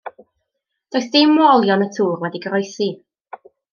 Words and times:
Does 0.95 1.07
dim 1.15 1.33
o 1.43 1.45
olion 1.57 1.85
y 1.87 1.89
tŵr 1.99 2.17
wedi 2.25 2.43
goroesi. 2.47 2.89